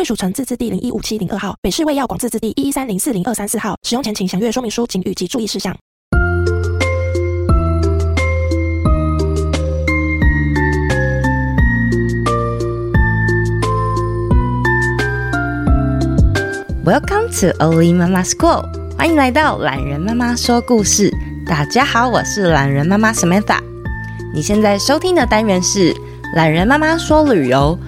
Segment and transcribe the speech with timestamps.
[0.00, 3.76] 贵属城自治地零一五七零二号，北市卫药广自治地一一三零四零二三四号。
[3.86, 5.76] 使用前请详阅说明书、警语及注意事项。
[16.82, 18.64] Welcome to Oli Mama School，
[18.96, 21.12] 欢迎来到懒人妈妈说故事。
[21.46, 23.58] 大家好，我是懒人妈妈 Samantha。
[24.32, 25.94] 你现在收听的单元是
[26.34, 27.78] 懒人妈妈说旅游，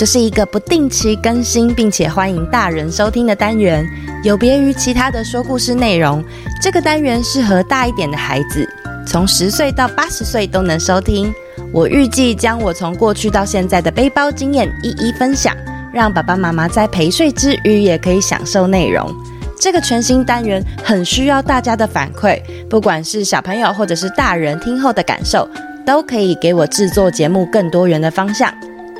[0.00, 3.86] 这是一个不定期更新，并且欢迎大人收听的单元，
[4.24, 6.24] 有别于其他的说故事内容。
[6.58, 8.66] 这个单元适合大一点的孩子，
[9.06, 11.30] 从十岁到八十岁都能收听。
[11.70, 15.54] 我预计将我从过去到现在的背包经验一一分享。
[15.92, 19.14] 让爸爸妈妈在陪睡之余也可以享受内容。
[19.60, 25.46] 这个全新单元很需要大家的反馈，不管是小朋友或者是大人听后的感受，
[25.84, 28.50] 都可以给我制作节目更多元的方向。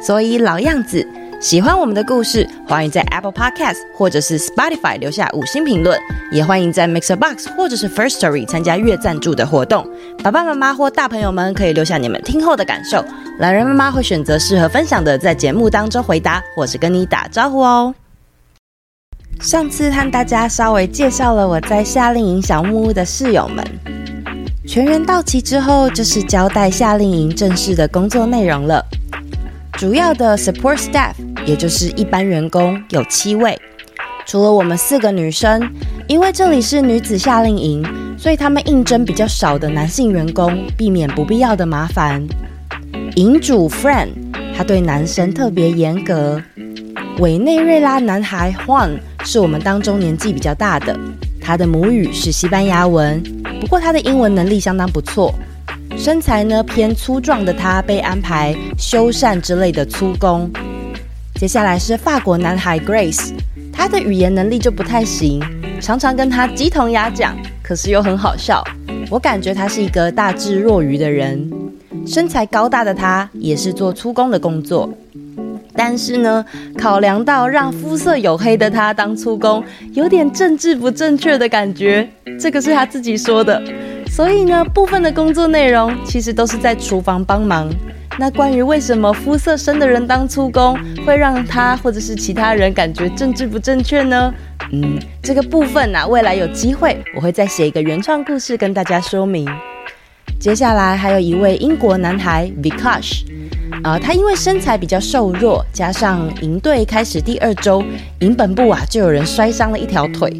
[0.00, 1.06] 所以老样子。
[1.40, 5.98] 喜欢我们的故事，欢迎在 Apple Podcast 或者是 Spotify 留下五星评论，
[6.30, 9.88] 也欢迎在 Mixer Box 或者是 First Story 参加月赞助的活动。
[10.22, 13.02] 爸爸妈妈或大朋友们可以留下你们听后的感受，
[13.38, 17.94] 懒人妈妈会选择适合分享的，在节目当中回答，或是跟你打招呼哦。
[19.40, 23.64] 上次和大家稍微介绍了我在夏令营小木屋的室友们，
[24.68, 28.84] 全员到齐之后，就是交代夏令营正式的工作内容了。
[29.80, 31.14] 主要的 support staff，
[31.46, 33.58] 也就是一般员工有七位，
[34.26, 35.58] 除了我们四个女生，
[36.06, 37.82] 因为这里是女子夏令营，
[38.18, 42.22] 所以他们应征比较少的男性员工，避免不必要的麻烦。
[43.16, 44.10] 营主 Friend，
[44.54, 46.42] 他对男生特别严格。
[47.18, 50.94] 委内瑞拉男孩 Juan 是我们当中年纪比较大的，
[51.40, 53.22] 他的母语是西班牙文，
[53.58, 55.34] 不过他的英文能力相当不错。
[56.02, 60.50] 身材呢偏粗壮的他被安排修缮之类的粗工。
[61.34, 63.34] 接下来是法国男孩 Grace，
[63.70, 65.42] 他的语言能力就不太行，
[65.78, 68.64] 常常跟他鸡同鸭讲，可是又很好笑。
[69.10, 71.50] 我感觉他是一个大智若愚的人。
[72.06, 74.88] 身材高大的他也是做粗工的工作，
[75.74, 76.42] 但是呢，
[76.78, 79.62] 考量到让肤色黝黑的他当粗工，
[79.92, 82.08] 有点政治不正确的感觉。
[82.40, 83.62] 这个是他自己说的。
[84.10, 87.70] 所以呢，部分的工作内容其实都是在厨房帮忙。
[88.18, 90.76] 那关于为什么肤色深的人当粗工
[91.06, 94.34] 会让他或者是其他人感觉政治不正确呢？
[94.72, 99.48] 嗯，这个部分呢、啊，未来有机会我会再写一个原创故事跟大家说明。
[100.38, 103.22] 接下来还有一位英国男孩 Vikash，
[103.82, 107.82] 啊，他因为身材比较瘦弱，加上营队开始第二周，
[108.18, 110.30] 营本部啊就有人摔伤了一条腿。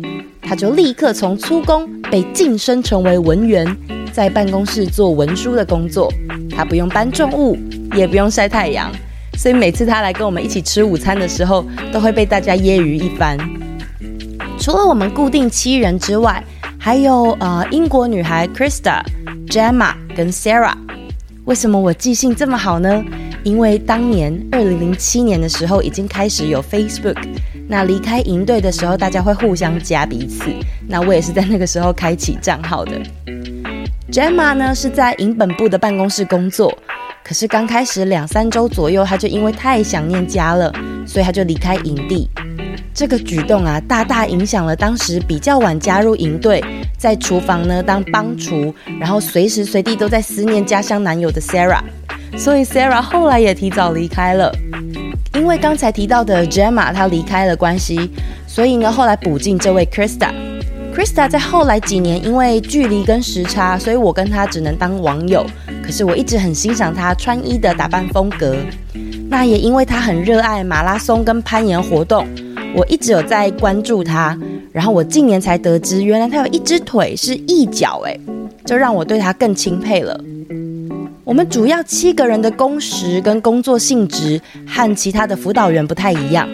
[0.51, 3.65] 他就立刻从粗工被晋升成为文员，
[4.13, 6.13] 在办公室做文书的工作。
[6.51, 7.57] 他不用搬重物，
[7.95, 8.91] 也不用晒太阳，
[9.39, 13.39] 所以每次他来跟我们一起吃午餐的时候，都会被大家揶揄一番。
[14.59, 16.43] 除了我们固定七人之外，
[16.77, 19.03] 还有呃英国女孩 Krista、
[19.47, 20.75] Gemma 跟 Sarah。
[21.45, 23.05] 为什么我记性这么好呢？
[23.45, 27.15] 因为当年二零零七年的时候，已经开始有 Facebook。
[27.71, 30.47] 那离开营队的时候，大家会互相加彼此。
[30.89, 33.01] 那我也是在那个时候开启账号的。
[34.11, 36.77] Gemma 呢是在营本部的办公室工作，
[37.23, 40.75] 可是刚开始两三周左右，她就因为太想念家了，
[41.07, 42.29] 所以她就离开营地。
[42.93, 46.61] 这个举动啊，大大影响了当时比较晚加入营队，
[46.99, 51.81] 在厨房呢当帮厨，然后随时随地都在思念家乡男友的 Sarah。
[52.37, 54.53] 所以 Sarah 后来也提早离开了。
[55.35, 58.11] 因为刚才提到的 Gemma 她离开了关系，
[58.47, 60.31] 所以呢后来补进这位 Krista。
[60.95, 65.47] Krista 在后来几年因为距离跟时差，所以我跟她只能当网友。
[65.83, 68.57] 可是我一直很欣赏她穿衣的打扮风格。
[69.29, 72.27] 那也因为她很热爱马拉松跟攀岩活动，
[72.75, 74.37] 我一直有在关注她。
[74.73, 78.21] 然后我近年才得知，原来她有一只腿是一脚，诶，
[78.65, 80.21] 就让我对她更钦佩了。
[81.31, 86.49] 我们主要七个人的工时跟工作性质和其他的辅导员不太一样。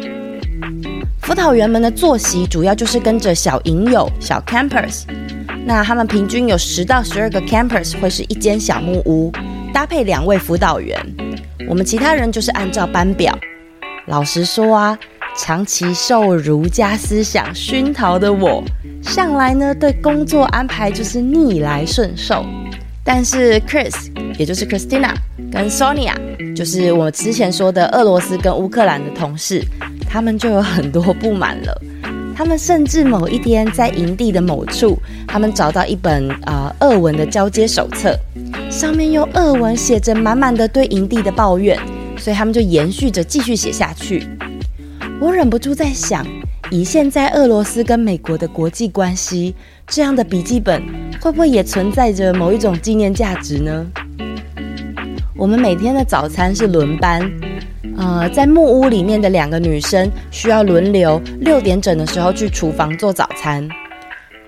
[1.23, 5.05] 辅导员们的作息主要就是跟着小营友、小 campers，
[5.65, 9.33] 那他们平均有十到十二个 campers 会是一间小木屋，
[9.73, 10.95] 搭配两位辅导员。
[11.67, 13.35] 我们其他人就是按照班表。
[14.09, 14.99] 老实说啊，
[15.39, 18.63] 长期受儒家思想熏陶的我，
[19.01, 22.45] 向来呢对工作安排就是逆来顺受。
[23.07, 23.95] 但是 Chris，
[24.37, 25.15] 也就是 Christina
[25.53, 26.13] 跟 Sonia，
[26.57, 29.63] 就是我之前说的俄罗斯跟乌克兰的同事，
[30.09, 31.83] 他们就有很多不满了。
[32.37, 38.15] 他们甚至某一天在营地的某处，他们找到一本啊、呃、俄文的交接手册，
[38.69, 41.79] 上面用俄文写着满满的对营地的抱怨，
[42.19, 44.27] 所以他们就延续着继续写下去。
[45.19, 46.27] 我忍不住在想，
[46.71, 49.55] 以现在俄罗斯跟美国的国际关系，
[49.87, 50.83] 这样的笔记本
[51.21, 53.87] 会不会也存在着某一种纪念价值呢？
[55.37, 57.31] 我们每天的早餐是轮班。
[57.97, 63.67] 呃，在木屋里面的两个女生需要轮流六点整的时候去厨房做早餐。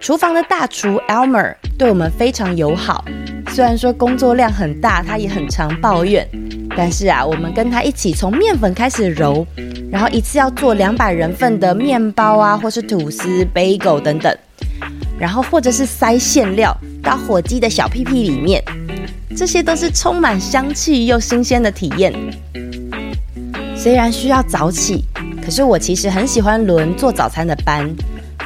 [0.01, 3.05] 厨房的大厨 Elmer 对我们非常友好，
[3.49, 6.29] 虽然说工作量很大，他也很常抱怨，
[6.77, 9.47] 但是啊，我们跟他一起从面粉开始揉，
[9.91, 14.37] 然后一次要做两百人份的面包啊，或是吐司、bagel 等等，
[15.19, 18.63] 然后或者是塞馅料到火鸡的小屁屁里面，
[19.35, 22.13] 这些都是充满香气又新鲜的体验。
[23.75, 25.05] 虽然需要早起，
[25.43, 27.89] 可是我其实很喜欢轮做早餐的班。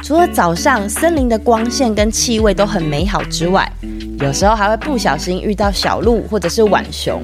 [0.01, 3.69] 除了早上森林的光线跟气味都很美好之外，
[4.19, 7.21] 有时候还会不小心遇到小鹿或者是浣熊。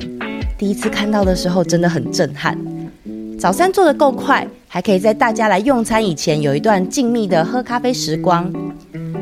[0.57, 2.57] 第一次看到的时候真的很震撼。
[3.39, 8.51] 早餐做得够快，还可以在大家来用餐以前有一段静谧的喝咖啡时光。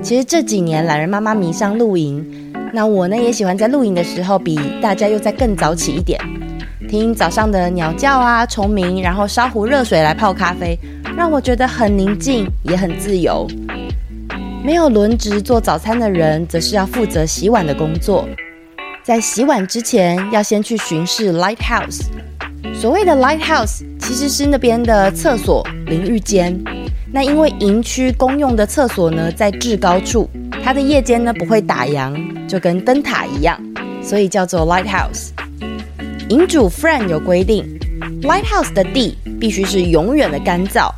[0.01, 2.25] 其实这几年懒人妈妈迷上露营，
[2.73, 6.19] 那我呢也喜欢在露营的时候比大家又再更早起一点。
[6.89, 10.75] 听早上的鸟叫啊，虫鸣，然后烧壶热水来泡咖啡，
[11.15, 13.47] 让我觉得很宁静，也很自由。
[14.63, 18.27] 没有轮值做早餐的人，则是要负责洗碗的工作。
[19.03, 22.01] 在洗碗之前，要先去巡视 lighthouse。
[22.73, 26.57] 所谓的 lighthouse，其实是那边的厕所淋浴间。
[27.11, 30.29] 那因为营区公用的厕所呢，在制高处，
[30.63, 32.13] 它的夜间呢不会打烊，
[32.47, 33.59] 就跟灯塔一样，
[34.01, 35.29] 所以叫做 lighthouse。
[36.29, 37.65] 营主 Friend 有规定
[38.21, 40.91] ，Lighthouse 的地必须是永远的干燥，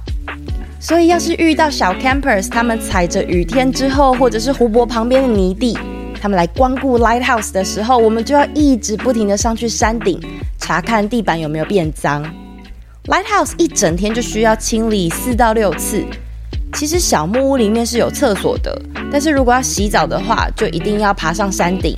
[0.80, 5.78] 所以要是遇到小 Campers，他们踩着雨天之后，或者是湖泊旁边的泥地，
[6.19, 10.19] 他们来光顾 Lighthouse 的时候，我们就要一直不停地上去山顶
[10.57, 12.25] 查看地板有没有变脏。
[13.09, 16.06] Lighthouse 一整天就需要清理四到六次。
[16.73, 18.79] 其实小木屋里面是有厕所的，
[19.11, 21.97] 但是如果要洗澡的话，就一定要爬上山顶，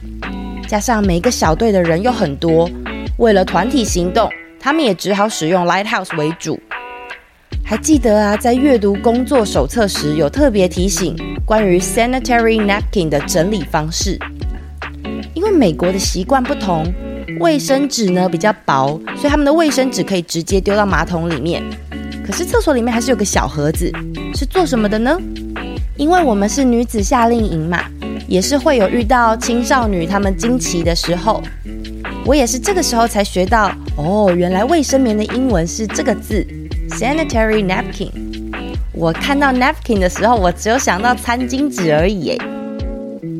[0.69, 2.69] 加上每个小队的人又很多。
[3.17, 6.57] 为了团体行动，他们也只好使用 Lighthouse 为主。
[7.61, 11.13] 还记得啊，在阅读工作手册时，有特别提醒
[11.45, 14.17] 关于 sanitary napkin 的整理方式。
[15.33, 16.85] 因为美国的习惯不同，
[17.41, 21.61] 卫生纸呢比较薄，所以他们的卫生纸可以直接丢到马桶里面。
[22.23, 23.91] 可是厕所里面还是有个小盒子，
[24.35, 25.17] 是做什么的呢？
[25.97, 27.83] 因为我们是女子夏令营嘛，
[28.27, 31.41] 也是会有遇到青少女她们惊奇的时候。
[32.23, 36.45] 我也是这个时候才学到哦，原来卫生棉的英文是这个字
[36.89, 38.11] ，sanitary napkin。
[38.93, 42.29] 我看到 napkin 的时候，我只有想到餐巾纸而已。
[42.29, 42.37] 诶，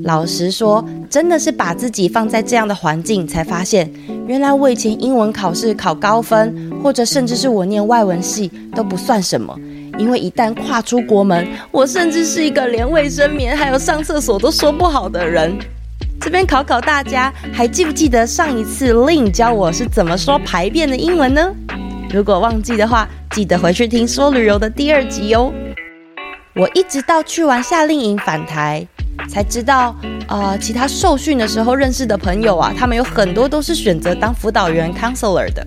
[0.04, 3.92] 老实说，真的是把自己放在这样的环境，才发现
[4.26, 9.54] 原来我以前英文考试考高分，或者甚至是我念外文系都不算什么，
[9.98, 15.54] 因为一旦跨出国门，我甚至是一个连卫生棉还有上厕所都说不好的人。
[16.22, 21.54] 这边考考大家，还记不记得上一次 Lynn 教我是怎么说排便的英文呢？
[22.14, 25.52] 如果忘记的话，记得回去听说旅游的第二集哦。
[26.54, 28.86] 我一直到去完夏令营返台，
[29.30, 29.96] 才知道，
[30.28, 35.66] 呃，其他受训的时候认识的朋友啊，他们有很多都是选择当辅导员 counselor 的。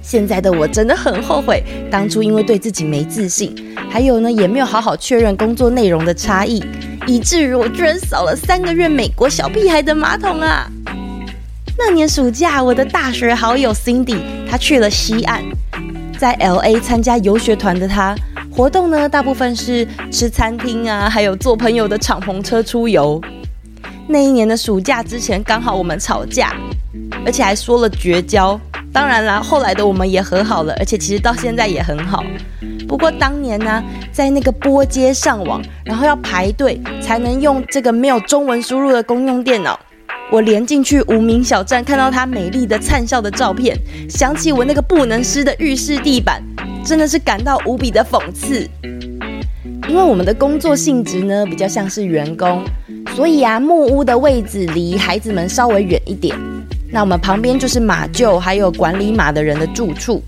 [0.00, 3.54] 现在的我真的很后悔，当初因为对自己没自信，
[3.90, 6.62] 还有呢，也没有好好确认工作内容的差异。
[7.06, 10.70] 以至于我居然扫了三个月美国小屁孩的马桶啊！
[11.76, 15.42] 那年暑假，我的大学好友 Cindy，她去了西岸，
[16.16, 18.14] 在 LA 参加游学团的她，
[18.56, 23.20] 活动呢大部分是吃餐厅啊，还有坐朋友的敞篷车出游。
[24.06, 26.54] 那一年的暑假之前，刚好我们吵架，
[27.26, 28.58] 而且还说了绝交。
[28.92, 32.22] 当然啦，后来的我们也和好了，而且其实到现在也很好。
[32.86, 33.82] 不过当年呢，
[34.12, 39.76] 在那个拨接上网，然后要排队才能用这个没有中文输入的公用电脑。
[40.30, 43.76] 我连进去无名小站，看到她美丽的灿笑的照片，
[44.08, 46.40] 想起我那个不能湿的浴室地板，
[46.84, 48.68] 真的是感到无比的讽刺。
[49.88, 52.64] 因为我们的工作性质呢，比较像是员工，
[53.14, 56.36] 所以啊，木屋的位置离孩子们稍微远一点。
[56.90, 60.22] 那我们旁边就是马厩，还有管理马的人的住处。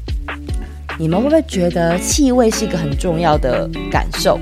[0.98, 4.38] 你们会不会觉得气味是一个很重要的感受？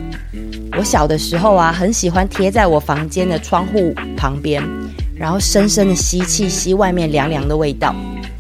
[0.76, 4.62] 我小的时候啊，很喜欢贴在我房间的窗户旁边，
[5.16, 7.94] 然后深深的吸气，吸外面凉凉的味道。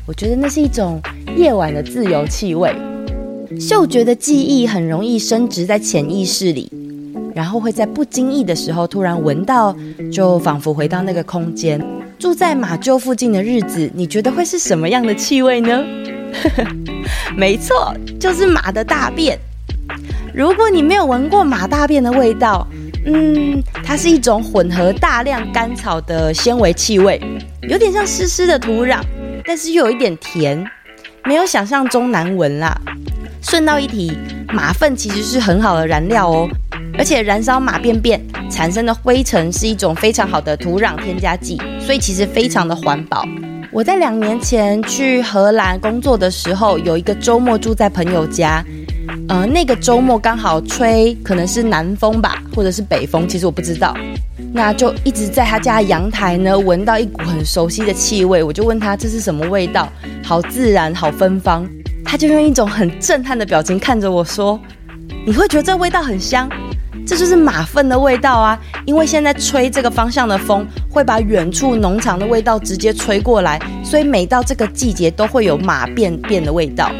[0.06, 1.00] 我觉得那是一种
[1.36, 2.74] 夜晚的自由气味。
[3.60, 6.70] 嗅觉的记忆很容易升值在潜意识里，
[7.34, 9.74] 然后会在不经意的时候突然闻到，
[10.12, 11.80] 就仿佛回到那个空间。
[12.18, 15.84] 住在马厩附近的日子，你觉得会是什么样的气味呢？
[17.36, 19.38] 没错，就是马的大便。
[20.34, 22.66] 如果你没有闻过马大便的味道，
[23.06, 27.20] 嗯，它是一种混合大量干草的纤维气味，
[27.68, 29.00] 有点像湿湿的土壤，
[29.44, 30.64] 但是又有一点甜，
[31.24, 32.80] 没有想象中难闻啦。
[33.44, 34.10] 顺道一提，
[34.52, 36.48] 马粪其实是很好的燃料哦，
[36.98, 38.20] 而且燃烧马便便
[38.50, 43.22] 产生的灰尘是一种非常好的土壤添加剂，所以其实非常的环保。
[43.70, 48.64] 我在两年前去荷兰工作的时候，有一个周末住在朋友家。
[49.28, 53.94] 呃，那个周末刚好吹可能是南风吧，或者是北风，其实我不知道。
[54.52, 59.88] 那就一直在他家阳台呢，闻到一股很熟悉的气味，我就问他这是什么味道，
[60.22, 61.66] 好自然，好芬芳。
[62.04, 64.60] 他就用一种很震撼的表情看着我说
[65.26, 66.48] ：“你会觉得这味道很香，
[67.06, 68.58] 这就是马粪的味道啊！
[68.84, 76.90] 因为现在吹这个方向的风会把远处农场的味道直接吹过来，所以每到这个季节都会有马便便的味道。”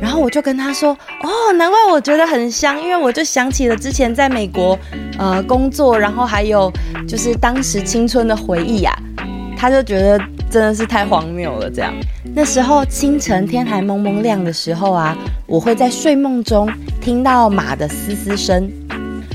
[0.00, 0.90] 然后我就跟他说
[1.22, 4.78] ：“哦，难怪我觉得很香，因为我就想起了之前在美国，
[5.18, 6.70] 呃，工作，然后还有
[7.06, 9.24] 就是当时青春的回忆呀、啊。”
[9.56, 10.18] 他就觉得
[10.50, 11.94] 真的是太荒谬了，这样。
[12.36, 16.68] 那时候清晨天还蒙蒙亮的时候啊，我会在睡梦中
[17.00, 18.68] 听到马的嘶嘶声，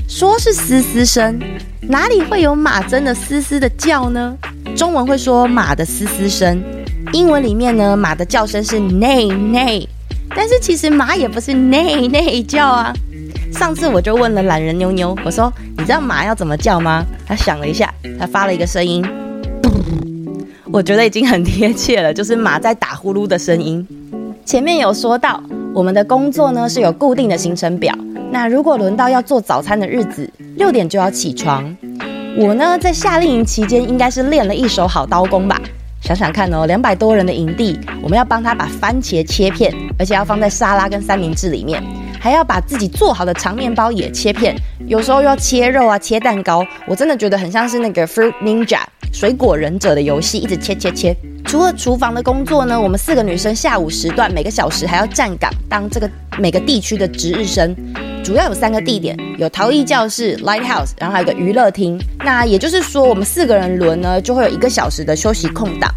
[0.06, 1.40] 说是嘶嘶声，
[1.80, 4.36] 哪里会有马真的嘶嘶的叫呢？
[4.76, 6.62] 中文会说马的嘶嘶声，
[7.14, 9.86] 英文里面呢，马的叫声是 neigh neigh。
[10.36, 12.92] 但是其实马也不是内内叫啊。
[13.50, 19.02] 上次我就问了懒人妞妞，我说：“你知道马要怎么叫吗？”他想了一下，他发了一个声音，
[20.72, 23.86] 我觉得已经很贴切了，就是马在打呼噜的声音。
[24.44, 25.42] 前面有说到，
[25.74, 27.92] 我们的工作呢是有固定的行程表。
[28.30, 31.76] 那如果轮到要做早餐的日子，六点就要起床。
[32.36, 35.60] 我呢在夏令营期间应该是练了一手好刀工吧。
[36.00, 41.82] 想想看哦，两百多人的营地，我们要帮他把番茄切片，而且要放在沙拉跟三明治里面，
[42.20, 44.54] 还要把自己做好的长面包也切片，
[44.86, 48.80] 有时候又要切肉啊，切蛋糕，我真的觉得很像是那个 Fruit Ninja
[49.12, 51.16] 水果忍者的游戏，一直切切切。
[51.46, 56.08] 除了厨房的工作呢，我们四个女生下午时段每个小时还要站岗，当这个
[56.38, 57.74] 每个地区的值日生。
[58.22, 61.98] 主要有三个地点，有陶艺教室 Lighthouse，然后还有个娱乐厅。
[62.22, 65.90] 那也就是说，我们四个人轮呢，就会有一个小时的休息空档。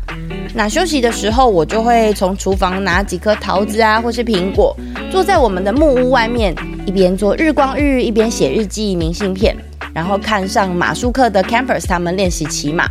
[0.55, 4.75] 那休息的时候，我就会从厨房拿几颗桃子啊，或是苹果，
[5.13, 6.55] 坐在我们的木屋外面，
[6.87, 9.55] 一边做日光浴，一边写日记、明信片，
[9.93, 12.87] 然后看上马术课的 Campers 他们练习骑马，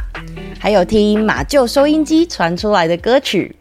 [0.56, 3.56] 还有听马厩收音机传出来的歌曲。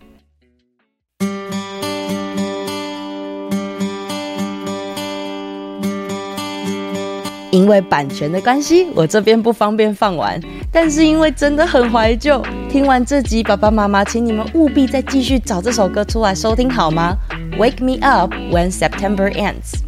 [7.49, 10.39] 因为版权的关系，我这边不方便放完。
[10.71, 12.39] 但是因为真的很怀旧，
[12.69, 17.17] 听完这集，爸爸妈妈，请你们务必再继续找这首歌出来收听好吗
[17.57, 19.81] ？Wake me up when September ends。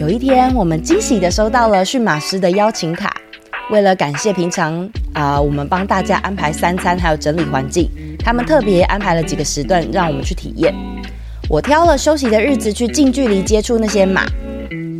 [0.00, 3.14] 有一天，我们惊喜地收到了驯马师的邀请卡。
[3.70, 7.88] 为了感谢平常啊、我们帮大家安排三餐还有整理环境，
[8.18, 10.74] 他们特别安排了几个时段让我们去体验。
[11.48, 14.26] 我挑了休息的日子去近距离接触那些马。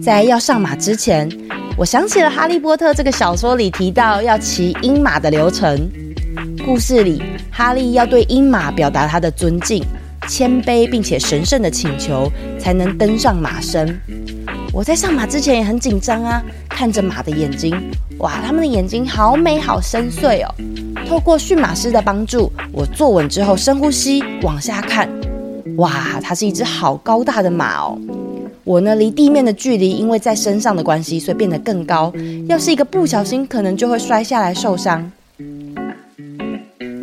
[0.02, 1.28] 在要上马之前，
[1.76, 5.90] 我想起了《哈利波特》这个小说里提到要骑鹰马的流程。
[6.64, 9.84] 故事里，哈利要对鹰马表达他的尊敬、
[10.26, 13.98] 谦卑并且神圣的请求，才能登上马身。
[14.72, 17.74] 我在上马之前也很紧张啊，看着马的眼睛，
[18.18, 20.54] 哇，他们的眼睛好美好深邃哦。
[21.06, 25.08] 透过驯马师的帮助，我坐稳之后深呼吸，往下看，
[25.76, 27.98] 哇，它是一只好高大的马哦。
[28.64, 32.12] 我呢，离地面的距离，因为在身上的关系，所以变得更高。
[32.48, 35.12] 要是一个不小心，可能就会摔下来受伤。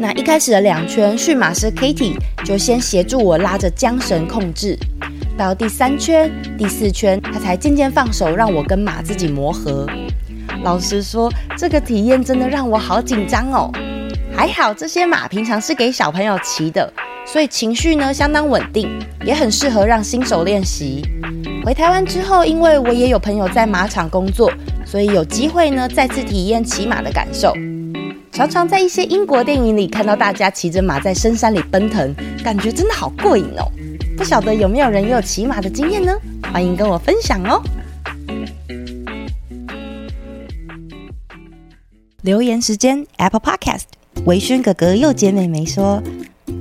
[0.02, 4.76] 那一开始的两圈，驯马师 Katie 就先协助我拉着缰绳控制。
[5.38, 9.86] 到第三圈、第四圈，他才渐渐放手，让我跟马自己磨合。
[10.64, 13.72] 老实说，这个体验真的让我好紧张哦。
[14.36, 16.92] 还好这些马平常是给小朋友骑的，
[17.24, 18.90] 所以情绪呢相当稳定，
[19.24, 21.04] 也很适合让新手练习。
[21.64, 24.52] 回台湾之后，因为我也有朋友在马场工作，
[24.84, 27.54] 所以有机会呢再次体验骑马的感受。
[28.32, 33.70] 常常在一些英国电影里看到大家骑着马在深山里奔腾，感觉真的好过瘾哦。
[34.18, 36.14] 不晓得有没有人也有骑马的经验呢？
[36.52, 37.62] 欢迎跟我分享哦。
[42.22, 43.84] 留言时间，Apple Podcast，
[44.26, 46.02] 维轩哥哥又姐妹妹说。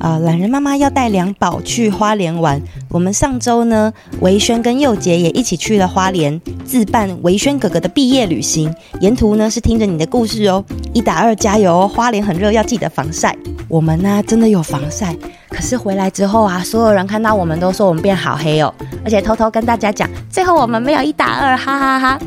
[0.01, 2.61] 啊，懒人妈妈要带两宝去花莲玩。
[2.89, 8.75] 我们上周呢，维轩跟佑杰也一起去了花莲，自办维轩哥哥的毕业旅行。
[9.01, 10.65] 沿途呢是听着你的故事哦，
[10.95, 11.89] 一打二加油哦！
[11.89, 13.37] 花莲很热，要记得防晒。
[13.69, 15.15] 我们呢真的有防晒，
[15.51, 18.73] 可是回来之后啊，所有人看到我们都说我们变好黑哦，
[19.05, 22.21] 而且偷偷跟大家讲，最后我们没有一打二，哈哈哈哈。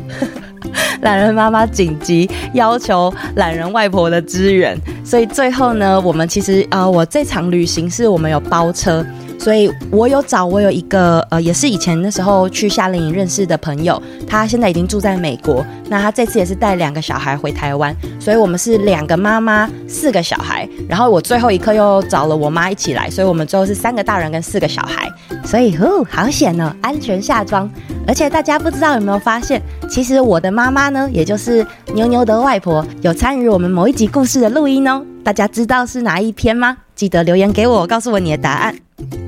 [1.04, 9.04] 懒人妈妈紧急要求懒人外婆的支援，所以最后呢，我们其实呃，我这场旅行是我们有包车。
[9.36, 15.62] 所以我有找我有一个呃，也是以前那时候去夏令营认识的朋友，他现在已经住在美国。
[15.90, 20.66] 那他这次也是带两个小孩回台湾，所以我们是两个妈妈四个小孩。
[20.88, 25.12] 然后我最后一刻又找了我妈一起来，所以我们最后是三个大人跟四个小孩。
[25.44, 27.70] 所以呼，好险哦，安全下装。
[28.06, 35.04] 而且大家不知道有没有发现，其实我的妈妈呢，也就是妞妞的外婆，有参与我们某一集故事的录音哦。
[35.22, 36.76] 大家知道是哪一篇吗？
[36.94, 38.74] 记得留言给我，告诉我你的答案。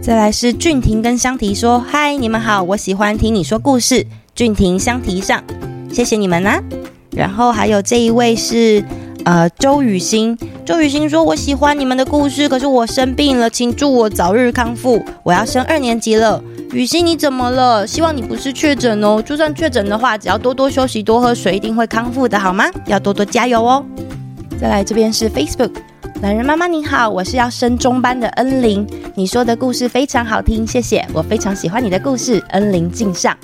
[0.00, 5.42] 再来是俊廷跟香缇说：“嗨，你们好，我喜欢听你说故事。”俊廷、香缇上，
[5.90, 6.62] 谢谢你们呐、啊。
[7.10, 8.84] 然后还有这一位是
[9.24, 15.00] 呃周雨欣，周雨欣说：“我喜欢你们的故事，可是我生病了，请祝我早日康复。
[15.22, 16.42] 我要升二年级了。”
[16.74, 17.86] 雨欣你怎么了？
[17.86, 19.22] 希望你不是确诊哦。
[19.24, 22.64] 就算确诊的话，只要多多休息、多喝水，一定会康复的，好吗？
[22.86, 23.86] 要多多加油哦。
[24.60, 25.70] 再来这边是 Facebook。
[26.20, 28.84] 懒人妈妈你好，我是要升中班的恩玲。
[29.14, 33.36] 你说的故事非常好听，谢谢，我非常喜欢你的故事，恩玲敬上。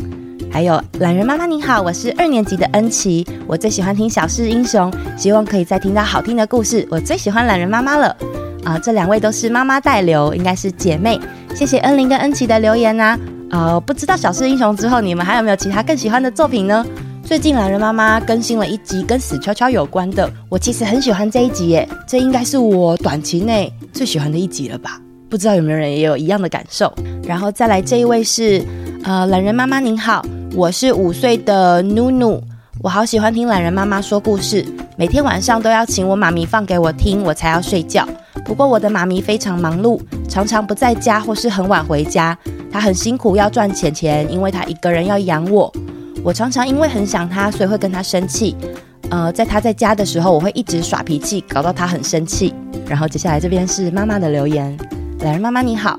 [0.52, 6.86] 还有懒人妈妈你好，我是二年级的恩琪，我最喜欢听小事英雄，希望可以再听到好听的故事。
[6.90, 8.14] 我最喜欢懒人妈妈了
[8.62, 8.78] 啊！
[8.78, 11.18] 这两位都是妈妈代留，应该是姐妹。
[11.54, 13.18] 谢谢恩玲跟恩琪的留言呐、
[13.50, 16.84] 呃，不知道小事英雄之后，你们还有没有其他更喜欢的作品呢？
[17.24, 25.00] 最近懒人妈妈更新了一集跟死翘翘有关的，我其实很喜欢这一集耶，这应该是我短期内最喜欢的一集了吧？
[25.30, 26.92] 不知道有没有人也有一样的感受？
[27.24, 28.62] 然后再来这一位是，
[29.04, 32.40] 呃，懒人妈妈您好，我是五岁的努努，
[32.80, 34.64] 我好喜欢听懒人妈妈说故事，
[34.96, 38.06] 每天晚上都要请我妈咪放给我听，我才要睡觉。
[38.44, 42.38] 不过我的妈咪非常忙碌，常常不在家或是很晚回家，
[42.70, 45.72] 她很辛苦要赚钱钱，因为她一个人要养我。
[46.22, 48.54] 我常常因为很想她，所以会跟她生气。
[49.10, 52.54] 呃，在她在家的时候，我会一直耍脾气，搞到她很生气。
[52.86, 54.76] 然后接下来这边是妈妈的留言：
[55.22, 55.98] 懒人妈妈你好，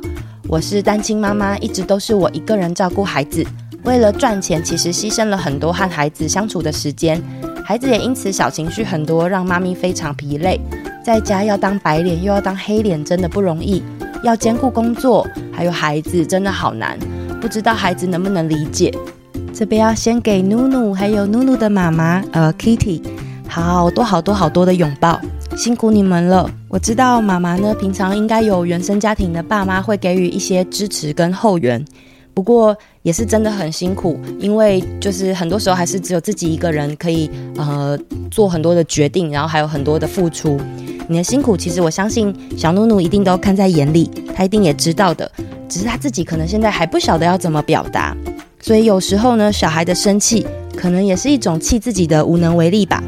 [0.50, 3.46] 我是单亲妈妈，一直都是我一个人照顾孩子。
[3.84, 7.22] 为了赚钱，其实牺牲了很多和孩子相处的时间，
[7.66, 10.60] 孩子也因此小情绪很多，让妈咪非常疲累。
[11.04, 13.82] 在家要当白脸又要当黑脸，真的不容易。
[14.24, 16.98] 要兼顾工作还有孩子，真的好难。
[17.42, 18.94] 不知道孩子能不能理解。
[19.54, 23.02] 这边要先给努努还有努努的妈妈，呃，Kitty，
[23.48, 25.20] 好多好多好多的拥抱，
[25.56, 26.50] 辛苦你们了。
[26.68, 31.84] 我知道妈妈呢，平常应该有原生家庭的爸妈会给予一些支持跟后援，
[32.34, 37.98] 不过也是真的很辛苦，因为就是很多时候还是只有自己一个人可以呃
[38.32, 40.60] 做很多的决定，然后还有很多的付出。
[41.08, 45.30] 你的辛苦，其实我相信小努努一定都看在眼里，他一定也知道的，
[45.70, 48.16] 只是他自己可能现在还不晓得要怎么表达。
[48.60, 53.04] 所以有时候呢，小孩的生气可能也是一种气自己的无能为力吧，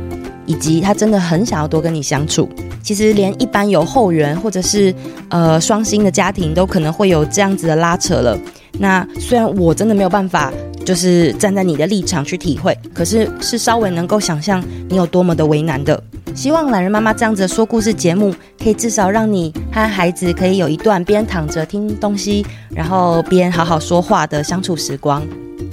[0.46, 2.50] 以及他真的很想要多跟你相处。
[2.82, 4.94] 其实连一般有后援或者是
[5.30, 8.38] 呃双薪的家庭都可能会有这样子的拉扯了。
[8.78, 10.54] 那虽然我真的没有办法，
[10.86, 16.02] 就是站在你的立场去体会，可是是稍微能够想象你有多么的为难的。
[16.36, 25.26] 希望懒人妈妈这样子的说故事节目，可以至少让你和孩子可以有一段边躺着听东西，然后边好好说话的相处时光。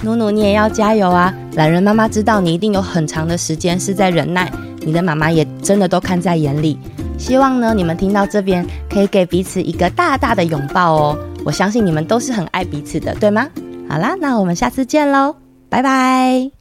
[0.03, 1.33] 努努，你也要加油啊！
[1.55, 6.77] 懒人妈妈知道你一定有很长的时间是在忍耐，你的妈妈也真的都看在眼里。
[7.17, 11.17] 希望呢，你们听到这边可以给彼此一个大大的拥抱哦。
[11.45, 13.47] 我相信你们都是很爱彼此的，对吗？
[13.89, 15.35] 好啦，那我们下次见喽，
[15.69, 16.53] 拜拜。